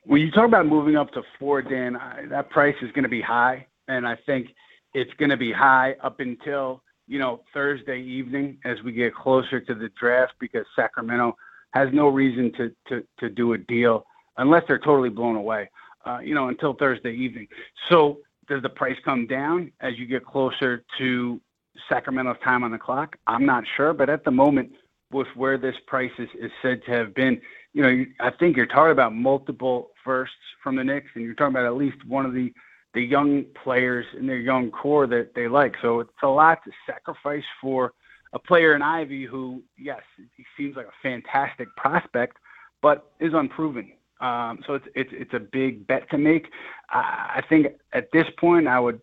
When 0.08 0.22
you 0.22 0.30
talk 0.30 0.46
about 0.46 0.66
moving 0.66 0.96
up 0.96 1.12
to 1.12 1.22
four, 1.38 1.60
Dan, 1.60 1.94
I, 1.94 2.24
that 2.30 2.48
price 2.48 2.74
is 2.80 2.90
going 2.92 3.02
to 3.02 3.10
be 3.10 3.20
high, 3.20 3.66
and 3.88 4.08
I 4.08 4.16
think 4.24 4.48
it's 4.94 5.12
going 5.18 5.28
to 5.28 5.36
be 5.36 5.52
high 5.52 5.96
up 6.02 6.20
until 6.20 6.82
you 7.06 7.18
know 7.18 7.42
Thursday 7.52 8.00
evening 8.00 8.56
as 8.64 8.82
we 8.82 8.92
get 8.92 9.14
closer 9.14 9.60
to 9.60 9.74
the 9.74 9.90
draft 10.00 10.32
because 10.40 10.64
Sacramento 10.74 11.36
has 11.74 11.90
no 11.92 12.08
reason 12.08 12.50
to 12.54 12.72
to 12.88 13.04
to 13.20 13.28
do 13.28 13.52
a 13.52 13.58
deal 13.58 14.06
unless 14.38 14.64
they're 14.66 14.78
totally 14.78 15.10
blown 15.10 15.36
away. 15.36 15.68
Uh, 16.06 16.20
you 16.20 16.34
know, 16.34 16.48
until 16.48 16.72
Thursday 16.72 17.12
evening. 17.12 17.46
So 17.90 18.20
does 18.48 18.62
the 18.62 18.70
price 18.70 18.96
come 19.04 19.26
down 19.26 19.72
as 19.80 19.98
you 19.98 20.06
get 20.06 20.24
closer 20.24 20.84
to 20.96 21.38
Sacramento's 21.86 22.38
time 22.42 22.64
on 22.64 22.70
the 22.70 22.78
clock? 22.78 23.16
I'm 23.26 23.44
not 23.44 23.64
sure, 23.76 23.92
but 23.92 24.08
at 24.08 24.24
the 24.24 24.30
moment, 24.30 24.72
with 25.12 25.26
where 25.34 25.58
this 25.58 25.74
price 25.86 26.12
is, 26.18 26.28
is 26.40 26.50
said 26.62 26.82
to 26.84 26.92
have 26.92 27.14
been, 27.14 27.40
you 27.72 27.82
know, 27.82 28.04
I 28.20 28.30
think 28.30 28.56
you're 28.56 28.66
talking 28.66 28.92
about 28.92 29.14
multiple 29.14 29.90
firsts 30.08 30.34
from 30.62 30.74
the 30.74 30.82
Knicks, 30.82 31.10
and 31.14 31.22
you're 31.22 31.34
talking 31.34 31.54
about 31.54 31.66
at 31.66 31.76
least 31.76 31.98
one 32.06 32.24
of 32.24 32.32
the 32.32 32.50
the 32.94 33.02
young 33.02 33.44
players 33.62 34.06
in 34.18 34.26
their 34.26 34.38
young 34.38 34.70
core 34.70 35.06
that 35.06 35.34
they 35.34 35.46
like. 35.46 35.74
So 35.82 36.00
it's 36.00 36.22
a 36.22 36.26
lot 36.28 36.64
to 36.64 36.70
sacrifice 36.86 37.44
for 37.60 37.92
a 38.32 38.38
player 38.38 38.74
in 38.74 38.80
Ivey 38.80 39.26
who, 39.26 39.62
yes, 39.76 40.00
he 40.34 40.44
seems 40.56 40.74
like 40.74 40.86
a 40.86 41.02
fantastic 41.02 41.68
prospect, 41.76 42.38
but 42.80 43.12
is 43.20 43.34
unproven. 43.34 43.92
Um, 44.22 44.60
so 44.66 44.72
it's 44.72 44.86
it's 44.94 45.10
it's 45.12 45.34
a 45.34 45.38
big 45.40 45.86
bet 45.86 46.08
to 46.10 46.16
make. 46.16 46.46
I, 46.88 47.36
I 47.36 47.42
think 47.46 47.66
at 47.92 48.08
this 48.10 48.26
point 48.38 48.66
I 48.66 48.80
would 48.80 49.02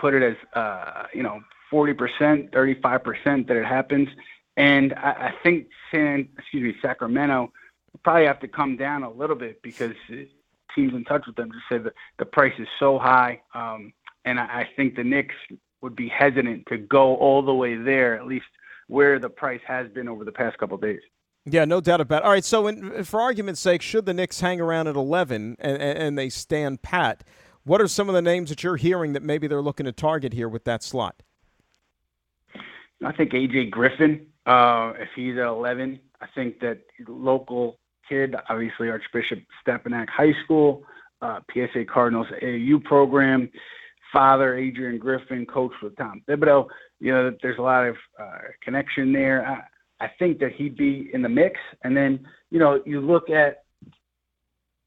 put 0.00 0.14
it 0.14 0.22
as 0.24 0.36
uh, 0.54 1.04
you 1.14 1.22
know 1.22 1.40
40%, 1.72 2.50
35% 2.50 3.46
that 3.46 3.56
it 3.56 3.64
happens, 3.64 4.08
and 4.56 4.92
I, 4.94 5.10
I 5.28 5.34
think 5.44 5.68
San 5.92 6.28
excuse 6.36 6.74
me 6.74 6.80
Sacramento 6.82 7.52
probably 8.02 8.26
have 8.26 8.40
to 8.40 8.48
come 8.48 8.76
down 8.76 9.02
a 9.02 9.10
little 9.10 9.36
bit 9.36 9.62
because 9.62 9.94
teams 10.74 10.94
in 10.94 11.04
touch 11.04 11.26
with 11.26 11.36
them 11.36 11.50
just 11.52 11.64
say 11.68 11.78
that 11.78 11.94
the 12.18 12.24
price 12.24 12.54
is 12.58 12.68
so 12.78 12.98
high, 12.98 13.40
um, 13.54 13.92
and 14.24 14.40
I, 14.40 14.44
I 14.44 14.68
think 14.76 14.96
the 14.96 15.04
Knicks 15.04 15.34
would 15.80 15.94
be 15.94 16.08
hesitant 16.08 16.66
to 16.68 16.78
go 16.78 17.14
all 17.16 17.42
the 17.42 17.54
way 17.54 17.76
there, 17.76 18.16
at 18.16 18.26
least 18.26 18.46
where 18.88 19.18
the 19.18 19.28
price 19.28 19.60
has 19.66 19.88
been 19.90 20.08
over 20.08 20.24
the 20.24 20.32
past 20.32 20.58
couple 20.58 20.76
of 20.76 20.82
days. 20.82 21.00
Yeah, 21.46 21.66
no 21.66 21.80
doubt 21.80 22.00
about 22.00 22.22
it. 22.22 22.24
All 22.24 22.30
right, 22.30 22.44
so 22.44 22.66
in, 22.66 23.04
for 23.04 23.20
argument's 23.20 23.60
sake, 23.60 23.82
should 23.82 24.06
the 24.06 24.14
Knicks 24.14 24.40
hang 24.40 24.60
around 24.60 24.88
at 24.88 24.96
11 24.96 25.56
and, 25.58 25.82
and 25.82 26.18
they 26.18 26.30
stand 26.30 26.80
pat, 26.80 27.22
what 27.64 27.80
are 27.80 27.88
some 27.88 28.08
of 28.08 28.14
the 28.14 28.22
names 28.22 28.48
that 28.48 28.62
you're 28.62 28.76
hearing 28.76 29.12
that 29.12 29.22
maybe 29.22 29.46
they're 29.46 29.62
looking 29.62 29.84
to 29.84 29.92
target 29.92 30.32
here 30.32 30.48
with 30.48 30.64
that 30.64 30.82
slot? 30.82 31.22
I 33.04 33.12
think 33.12 33.32
AJ 33.32 33.70
Griffin, 33.70 34.26
uh, 34.46 34.94
if 34.98 35.10
he's 35.14 35.36
at 35.36 35.46
11, 35.46 36.00
I 36.20 36.26
think 36.34 36.60
that 36.60 36.80
local 37.06 37.78
kid, 38.08 38.34
obviously 38.48 38.88
Archbishop 38.88 39.38
Stepinac 39.66 40.08
High 40.08 40.32
School, 40.44 40.82
uh, 41.22 41.40
PSA 41.52 41.84
Cardinals 41.92 42.26
AAU 42.42 42.82
program, 42.84 43.50
father 44.12 44.56
Adrian 44.56 44.98
Griffin, 44.98 45.46
coach 45.46 45.72
with 45.82 45.96
Tom 45.96 46.22
Thibodeau. 46.28 46.66
You 47.00 47.12
know, 47.12 47.36
there's 47.42 47.58
a 47.58 47.62
lot 47.62 47.86
of 47.86 47.96
uh, 48.20 48.38
connection 48.62 49.12
there. 49.12 49.46
I, 49.46 50.04
I 50.04 50.10
think 50.18 50.38
that 50.40 50.52
he'd 50.52 50.76
be 50.76 51.10
in 51.12 51.22
the 51.22 51.28
mix. 51.28 51.58
And 51.82 51.96
then, 51.96 52.26
you 52.50 52.58
know, 52.58 52.80
you 52.84 53.00
look 53.00 53.30
at, 53.30 53.64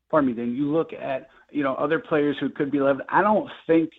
pardon 0.09 0.29
me, 0.29 0.33
then 0.35 0.55
you 0.55 0.71
look 0.71 0.93
at, 0.93 1.27
you 1.51 1.63
know, 1.63 1.75
other 1.75 1.99
players 1.99 2.37
who 2.39 2.49
could 2.49 2.71
be 2.71 2.79
left. 2.79 3.01
I 3.09 3.21
don't 3.21 3.49
think, 3.65 3.89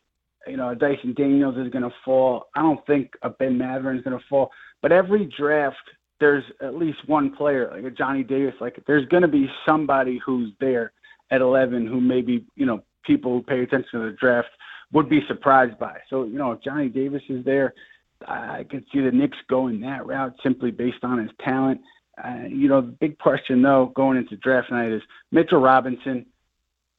you 0.47 0.57
know, 0.57 0.75
Dyson 0.75 1.15
Daniels 1.15 1.57
is 1.57 1.73
going 1.73 1.85
to 1.85 1.95
fall. 2.05 2.49
I 2.55 2.63
don't 2.63 2.85
think 2.87 3.13
a 3.23 3.31
Ben 3.31 3.59
Mathurin 3.59 3.99
is 3.99 4.05
going 4.05 4.19
to 4.19 4.25
fall. 4.29 4.51
But 4.81 4.93
every 4.93 5.31
draft, 5.39 5.77
there's 6.21 6.45
at 6.61 6.75
least 6.75 6.99
one 7.07 7.35
player, 7.35 7.71
like 7.73 7.85
a 7.85 7.91
Johnny 7.91 8.23
Davis. 8.23 8.55
Like, 8.61 8.83
there's 8.87 9.07
going 9.07 9.23
to 9.23 9.29
be 9.29 9.49
somebody 9.67 10.21
who's 10.25 10.53
there 10.61 10.93
at 11.31 11.41
11 11.41 11.87
who 11.87 12.01
maybe, 12.01 12.45
you 12.57 12.67
know, 12.67 12.83
people 13.05 13.33
who 13.33 13.43
pay 13.43 13.61
attention 13.61 14.01
to 14.01 14.11
the 14.11 14.17
draft– 14.19 14.49
would 14.93 15.09
be 15.09 15.21
surprised 15.27 15.79
by. 15.79 15.99
So, 16.09 16.25
you 16.25 16.39
know, 16.39 16.53
if 16.53 16.63
Johnny 16.63 16.89
Davis 16.89 17.23
is 17.29 17.45
there, 17.45 17.75
I 18.27 18.65
can 18.69 18.85
see 18.93 19.01
the 19.01 19.11
Knicks 19.11 19.37
going 19.49 19.81
that 19.81 20.07
route 20.07 20.35
simply 20.43 20.71
based 20.71 21.05
on 21.05 21.19
his 21.19 21.31
talent. 21.45 21.81
Uh, 22.23 22.47
you 22.49 22.69
know, 22.69 22.81
the 22.81 22.89
big 22.89 23.19
question 23.19 23.63
though 23.63 23.93
going 23.95 24.17
into 24.17 24.37
draft 24.37 24.71
night 24.71 24.91
is 24.91 25.03
Mitchell 25.31 25.61
Robinson. 25.61 26.27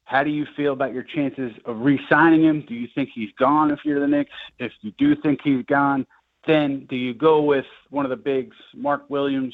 How 0.06 0.24
do 0.24 0.30
you 0.30 0.48
feel 0.56 0.74
about 0.74 0.94
your 0.94 1.04
chances 1.04 1.52
of 1.66 1.82
re-signing 1.82 2.44
him? 2.44 2.66
Do 2.68 2.74
you 2.74 2.88
think 2.96 3.10
he's 3.14 3.30
gone 3.38 3.70
if 3.70 3.80
you're 3.84 4.00
the 4.00 4.08
Knicks? 4.08 4.32
If 4.58 4.72
you 4.82 4.92
do 4.98 5.16
think 5.16 5.42
he's 5.44 5.64
gone, 5.66 6.08
then 6.48 6.86
do 6.90 6.96
you 6.96 7.14
go 7.14 7.42
with 7.42 7.66
one 7.90 8.06
of 8.06 8.10
the 8.10 8.18
bigs, 8.18 8.56
Mark 8.74 9.10
Williams, 9.10 9.54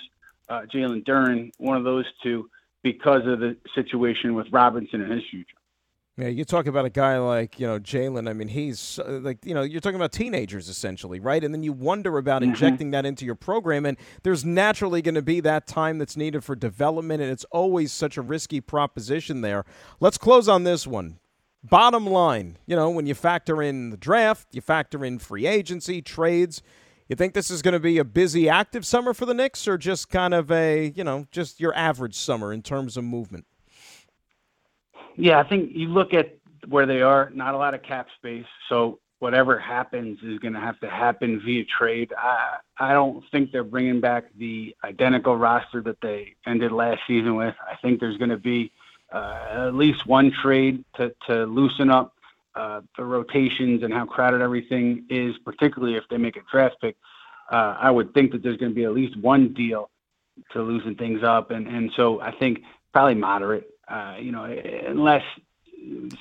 uh, 0.49 0.61
Jalen 0.73 1.03
Duren, 1.05 1.51
one 1.57 1.77
of 1.77 1.83
those 1.83 2.05
two, 2.21 2.49
because 2.83 3.25
of 3.25 3.39
the 3.39 3.57
situation 3.73 4.35
with 4.35 4.47
Robinson 4.51 5.01
and 5.01 5.11
his 5.11 5.23
future? 5.29 5.57
Yeah, 6.17 6.29
you 6.29 6.45
talk 6.45 6.65
about 6.65 6.85
a 6.85 6.89
guy 6.89 7.17
like 7.17 7.59
you 7.59 7.67
know 7.67 7.77
Jalen. 7.77 8.29
I 8.29 8.33
mean, 8.33 8.47
he's 8.47 8.99
uh, 8.99 9.19
like 9.21 9.45
you 9.45 9.53
know 9.53 9.63
you're 9.63 9.81
talking 9.81 9.97
about 9.97 10.13
teenagers 10.13 10.69
essentially, 10.69 11.19
right? 11.19 11.43
And 11.43 11.53
then 11.53 11.61
you 11.61 11.73
wonder 11.73 12.17
about 12.17 12.41
mm-hmm. 12.41 12.51
injecting 12.51 12.91
that 12.91 13.05
into 13.05 13.25
your 13.25 13.35
program, 13.35 13.85
and 13.85 13.97
there's 14.23 14.45
naturally 14.45 15.01
going 15.01 15.15
to 15.15 15.21
be 15.21 15.41
that 15.41 15.67
time 15.67 15.97
that's 15.97 16.15
needed 16.15 16.45
for 16.45 16.55
development, 16.55 17.21
and 17.21 17.29
it's 17.29 17.43
always 17.51 17.91
such 17.91 18.15
a 18.15 18.21
risky 18.21 18.61
proposition 18.61 19.41
there. 19.41 19.65
Let's 19.99 20.17
close 20.17 20.47
on 20.47 20.63
this 20.63 20.87
one. 20.87 21.19
Bottom 21.69 22.05
line, 22.05 22.57
you 22.67 22.75
know, 22.75 22.91
when 22.91 23.07
you 23.07 23.15
factor 23.15 23.61
in 23.61 23.89
the 23.89 23.97
draft, 23.97 24.47
you 24.51 24.61
factor 24.61 25.03
in 25.03 25.17
free 25.17 25.47
agency, 25.47 25.99
trades. 25.99 26.61
You 27.09 27.15
think 27.15 27.33
this 27.33 27.49
is 27.49 27.63
going 27.63 27.73
to 27.73 27.79
be 27.79 27.97
a 27.97 28.03
busy, 28.03 28.47
active 28.47 28.85
summer 28.85 29.13
for 29.13 29.25
the 29.25 29.33
Knicks, 29.33 29.67
or 29.67 29.77
just 29.77 30.09
kind 30.09 30.33
of 30.33 30.51
a 30.51 30.93
you 30.95 31.03
know 31.03 31.25
just 31.31 31.59
your 31.59 31.73
average 31.73 32.15
summer 32.15 32.53
in 32.53 32.61
terms 32.61 32.97
of 32.97 33.03
movement? 33.03 33.45
Yeah, 35.15 35.39
I 35.39 35.43
think 35.47 35.71
you 35.73 35.87
look 35.87 36.13
at 36.13 36.37
where 36.67 36.85
they 36.85 37.01
are, 37.01 37.31
not 37.33 37.55
a 37.55 37.57
lot 37.57 37.73
of 37.73 37.81
cap 37.81 38.07
space. 38.15 38.45
So 38.69 38.99
whatever 39.19 39.57
happens 39.57 40.19
is 40.21 40.37
going 40.39 40.53
to 40.53 40.59
have 40.59 40.79
to 40.81 40.89
happen 40.89 41.41
via 41.43 41.63
trade. 41.65 42.13
I 42.15 42.57
I 42.77 42.93
don't 42.93 43.23
think 43.31 43.51
they're 43.51 43.63
bringing 43.63 44.01
back 44.01 44.25
the 44.37 44.75
identical 44.83 45.35
roster 45.35 45.81
that 45.81 46.01
they 46.01 46.35
ended 46.45 46.71
last 46.71 47.01
season 47.07 47.35
with. 47.35 47.55
I 47.59 47.75
think 47.81 47.99
there's 47.99 48.17
going 48.17 48.29
to 48.29 48.37
be 48.37 48.71
at 49.17 49.75
least 49.75 50.05
one 50.05 50.31
trade 50.41 50.83
to 50.97 51.45
loosen 51.45 51.89
up 51.89 52.13
uh, 52.55 52.81
the 52.97 53.03
rotations 53.03 53.83
and 53.83 53.93
how 53.93 54.05
crowded 54.05 54.41
everything 54.41 55.05
is, 55.09 55.35
particularly 55.43 55.95
if 55.95 56.03
they 56.09 56.17
make 56.17 56.37
a 56.37 56.41
draft 56.51 56.75
pick. 56.81 56.95
Uh, 57.51 57.75
I 57.79 57.91
would 57.91 58.13
think 58.13 58.31
that 58.31 58.41
there's 58.43 58.57
going 58.57 58.71
to 58.71 58.75
be 58.75 58.85
at 58.85 58.93
least 58.93 59.17
one 59.19 59.53
deal 59.53 59.89
to 60.51 60.61
loosen 60.61 60.95
things 60.95 61.21
up, 61.23 61.51
and 61.51 61.67
and 61.67 61.91
so 61.95 62.19
I 62.21 62.31
think 62.31 62.59
probably 62.93 63.15
moderate. 63.15 63.69
Uh, 63.87 64.15
you 64.19 64.31
know, 64.31 64.45
unless 64.45 65.21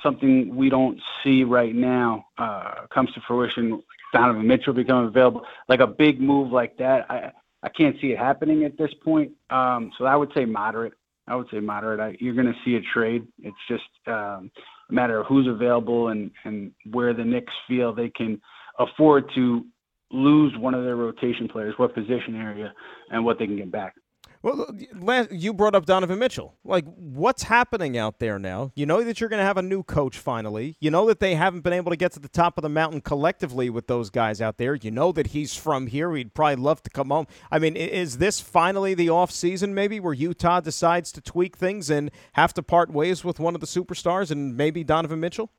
something 0.02 0.54
we 0.54 0.68
don't 0.68 1.00
see 1.22 1.44
right 1.44 1.74
now 1.74 2.26
uh, 2.36 2.86
comes 2.92 3.10
to 3.12 3.20
fruition, 3.26 3.82
Donovan 4.12 4.46
Mitchell 4.46 4.74
becoming 4.74 5.08
available, 5.08 5.46
like 5.68 5.80
a 5.80 5.86
big 5.86 6.20
move 6.20 6.52
like 6.52 6.76
that, 6.78 7.10
I 7.10 7.32
I 7.62 7.70
can't 7.70 7.96
see 8.00 8.12
it 8.12 8.18
happening 8.18 8.64
at 8.64 8.76
this 8.76 8.92
point. 9.02 9.32
Um, 9.48 9.90
so 9.96 10.04
I 10.04 10.16
would 10.16 10.32
say 10.34 10.44
moderate. 10.44 10.92
I 11.26 11.36
would 11.36 11.46
say 11.50 11.60
moderate. 11.60 12.00
I, 12.00 12.16
you're 12.20 12.34
going 12.34 12.46
to 12.46 12.54
see 12.64 12.76
a 12.76 12.80
trade. 12.92 13.26
It's 13.42 13.56
just 13.68 13.82
um, 14.06 14.50
a 14.90 14.92
matter 14.92 15.20
of 15.20 15.26
who's 15.26 15.46
available 15.46 16.08
and 16.08 16.30
and 16.44 16.72
where 16.90 17.14
the 17.14 17.24
Knicks 17.24 17.52
feel 17.66 17.94
they 17.94 18.10
can 18.10 18.40
afford 18.78 19.24
to 19.34 19.64
lose 20.10 20.54
one 20.58 20.74
of 20.74 20.84
their 20.84 20.96
rotation 20.96 21.48
players, 21.48 21.74
what 21.76 21.94
position 21.94 22.36
area, 22.36 22.72
and 23.10 23.24
what 23.24 23.38
they 23.38 23.46
can 23.46 23.56
get 23.56 23.72
back. 23.72 23.94
Well, 24.44 25.26
you 25.30 25.54
brought 25.54 25.74
up 25.74 25.86
Donovan 25.86 26.18
Mitchell. 26.18 26.54
Like, 26.64 26.84
what's 26.84 27.44
happening 27.44 27.96
out 27.96 28.18
there 28.18 28.38
now? 28.38 28.72
You 28.74 28.84
know 28.84 29.02
that 29.02 29.18
you're 29.18 29.30
going 29.30 29.40
to 29.40 29.46
have 29.46 29.56
a 29.56 29.62
new 29.62 29.82
coach 29.82 30.18
finally. 30.18 30.76
You 30.80 30.90
know 30.90 31.06
that 31.06 31.18
they 31.18 31.34
haven't 31.34 31.62
been 31.62 31.72
able 31.72 31.90
to 31.90 31.96
get 31.96 32.12
to 32.12 32.20
the 32.20 32.28
top 32.28 32.58
of 32.58 32.62
the 32.62 32.68
mountain 32.68 33.00
collectively 33.00 33.70
with 33.70 33.86
those 33.86 34.10
guys 34.10 34.42
out 34.42 34.58
there. 34.58 34.74
You 34.74 34.90
know 34.90 35.12
that 35.12 35.28
he's 35.28 35.54
from 35.54 35.86
here. 35.86 36.14
He'd 36.14 36.34
probably 36.34 36.62
love 36.62 36.82
to 36.82 36.90
come 36.90 37.08
home. 37.08 37.26
I 37.50 37.58
mean, 37.58 37.74
is 37.74 38.18
this 38.18 38.38
finally 38.38 38.92
the 38.92 39.08
off 39.08 39.30
season 39.30 39.74
maybe 39.74 39.98
where 39.98 40.12
Utah 40.12 40.60
decides 40.60 41.10
to 41.12 41.22
tweak 41.22 41.56
things 41.56 41.88
and 41.88 42.10
have 42.34 42.52
to 42.52 42.62
part 42.62 42.90
ways 42.90 43.24
with 43.24 43.40
one 43.40 43.54
of 43.54 43.62
the 43.62 43.66
superstars 43.66 44.30
and 44.30 44.58
maybe 44.58 44.84
Donovan 44.84 45.20
Mitchell? 45.20 45.50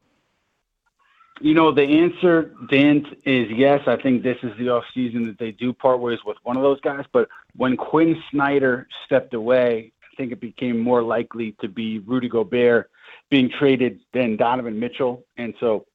You 1.42 1.54
know, 1.54 1.74
the 1.74 1.84
answer, 1.84 2.54
Dan, 2.70 3.06
is 3.25 3.50
yes. 3.51 3.82
I 3.88 3.98
think 3.98 4.24
this 4.24 4.38
is 4.42 4.51
the 4.58 4.70
off 4.70 4.86
season 4.94 5.24
that 5.24 5.38
they 5.38 5.51
do 5.51 5.74
part 5.74 6.00
ways 6.00 6.20
with 6.25 6.38
one 6.44 6.56
of 6.56 6.63
those 6.63 6.80
guys. 6.80 7.04
But 7.12 7.27
when 7.56 7.75
Quin 7.75 8.22
Snyder 8.32 8.88
stepped 9.06 9.34
away, 9.34 9.92
I 10.01 10.15
think 10.15 10.32
it 10.32 10.39
became 10.39 10.80
more 10.80 11.04
likely 11.04 11.56
to 11.60 11.68
be 11.68 12.00
Rudy 12.00 12.30
Gobert 12.30 12.89
being 13.30 13.50
traded 13.50 14.00
than 14.13 14.38
Donovan 14.38 14.80
Mitchell. 14.80 15.25
And 15.36 15.54
so 15.60 15.86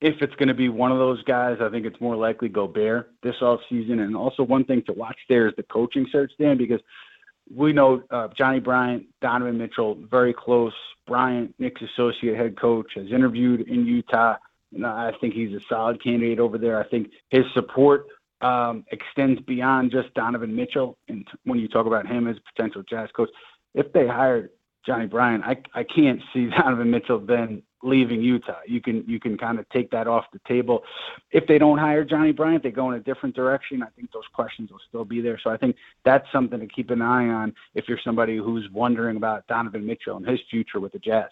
if 0.00 0.20
it's 0.20 0.34
going 0.34 0.48
to 0.48 0.54
be 0.54 0.68
one 0.68 0.90
of 0.90 0.98
those 0.98 1.22
guys, 1.22 1.58
I 1.60 1.68
think 1.68 1.86
it's 1.86 2.00
more 2.00 2.16
likely 2.16 2.48
Gobert 2.48 3.12
this 3.22 3.36
off 3.40 3.60
season. 3.70 4.00
And 4.00 4.16
also 4.16 4.42
one 4.42 4.64
thing 4.64 4.82
to 4.86 4.92
watch 4.92 5.18
there 5.28 5.46
is 5.46 5.54
the 5.56 5.62
coaching 5.62 6.08
search, 6.10 6.32
Dan, 6.40 6.58
because 6.58 6.80
we 7.54 7.72
know 7.72 8.02
uh, 8.10 8.28
Johnny 8.36 8.58
Bryant, 8.58 9.06
Donovan 9.22 9.58
Mitchell, 9.58 9.96
very 10.10 10.34
close. 10.34 10.74
Bryant, 11.06 11.54
Knicks 11.60 11.80
associate 11.82 12.36
head 12.36 12.58
coach, 12.58 12.90
has 12.96 13.12
interviewed 13.12 13.60
in 13.68 13.86
Utah 13.86 14.34
I 14.84 15.12
think 15.20 15.34
he's 15.34 15.54
a 15.54 15.60
solid 15.68 16.02
candidate 16.02 16.40
over 16.40 16.58
there. 16.58 16.78
I 16.78 16.88
think 16.88 17.10
his 17.30 17.44
support 17.54 18.06
um, 18.40 18.84
extends 18.90 19.40
beyond 19.42 19.90
just 19.90 20.12
Donovan 20.14 20.54
Mitchell. 20.54 20.98
And 21.08 21.26
when 21.44 21.58
you 21.58 21.68
talk 21.68 21.86
about 21.86 22.06
him 22.06 22.26
as 22.26 22.36
a 22.36 22.52
potential 22.54 22.82
Jazz 22.88 23.08
coach, 23.16 23.30
if 23.74 23.92
they 23.92 24.06
hired 24.06 24.50
Johnny 24.84 25.06
Bryant, 25.06 25.44
I 25.44 25.56
I 25.74 25.84
can't 25.84 26.20
see 26.32 26.46
Donovan 26.58 26.90
Mitchell 26.90 27.18
then 27.18 27.62
leaving 27.82 28.22
Utah. 28.22 28.60
You 28.66 28.80
can 28.80 29.04
you 29.06 29.20
can 29.20 29.36
kind 29.36 29.58
of 29.58 29.68
take 29.70 29.90
that 29.90 30.06
off 30.06 30.24
the 30.32 30.40
table. 30.46 30.82
If 31.30 31.46
they 31.46 31.58
don't 31.58 31.78
hire 31.78 32.04
Johnny 32.04 32.32
Bryant, 32.32 32.62
they 32.62 32.70
go 32.70 32.90
in 32.90 32.96
a 32.96 33.00
different 33.00 33.34
direction. 33.34 33.82
I 33.82 33.88
think 33.96 34.12
those 34.12 34.26
questions 34.34 34.70
will 34.70 34.80
still 34.88 35.04
be 35.04 35.20
there. 35.20 35.38
So 35.42 35.50
I 35.50 35.56
think 35.56 35.76
that's 36.04 36.26
something 36.32 36.60
to 36.60 36.66
keep 36.66 36.90
an 36.90 37.02
eye 37.02 37.28
on 37.28 37.54
if 37.74 37.88
you're 37.88 38.00
somebody 38.04 38.36
who's 38.36 38.68
wondering 38.72 39.16
about 39.16 39.46
Donovan 39.46 39.86
Mitchell 39.86 40.16
and 40.16 40.26
his 40.26 40.40
future 40.50 40.80
with 40.80 40.92
the 40.92 40.98
Jazz. 40.98 41.30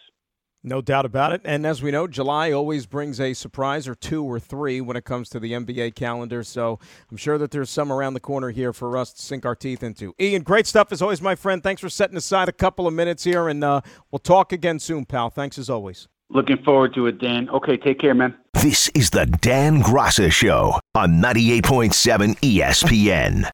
No 0.66 0.80
doubt 0.80 1.04
about 1.04 1.32
it. 1.32 1.42
And 1.44 1.66
as 1.66 1.82
we 1.82 1.90
know, 1.90 2.06
July 2.06 2.50
always 2.50 2.86
brings 2.86 3.20
a 3.20 3.34
surprise 3.34 3.86
or 3.86 3.94
two 3.94 4.24
or 4.24 4.40
three 4.40 4.80
when 4.80 4.96
it 4.96 5.04
comes 5.04 5.28
to 5.28 5.38
the 5.38 5.52
NBA 5.52 5.94
calendar. 5.94 6.42
So 6.42 6.78
I'm 7.10 7.18
sure 7.18 7.36
that 7.36 7.50
there's 7.50 7.68
some 7.68 7.92
around 7.92 8.14
the 8.14 8.20
corner 8.20 8.48
here 8.50 8.72
for 8.72 8.96
us 8.96 9.12
to 9.12 9.20
sink 9.20 9.44
our 9.44 9.54
teeth 9.54 9.82
into. 9.82 10.14
Ian, 10.18 10.42
great 10.42 10.66
stuff 10.66 10.90
as 10.90 11.02
always, 11.02 11.20
my 11.20 11.34
friend. 11.34 11.62
Thanks 11.62 11.82
for 11.82 11.90
setting 11.90 12.16
aside 12.16 12.48
a 12.48 12.52
couple 12.52 12.86
of 12.86 12.94
minutes 12.94 13.24
here, 13.24 13.46
and 13.46 13.62
uh, 13.62 13.82
we'll 14.10 14.20
talk 14.20 14.52
again 14.52 14.78
soon, 14.78 15.04
pal. 15.04 15.28
Thanks 15.28 15.58
as 15.58 15.68
always. 15.68 16.08
Looking 16.30 16.62
forward 16.64 16.94
to 16.94 17.06
it, 17.08 17.18
Dan. 17.18 17.50
Okay, 17.50 17.76
take 17.76 18.00
care, 18.00 18.14
man. 18.14 18.34
This 18.54 18.88
is 18.94 19.10
the 19.10 19.26
Dan 19.26 19.82
Graca 19.82 20.32
Show 20.32 20.80
on 20.94 21.20
98.7 21.20 22.38
ESPN. 22.40 23.50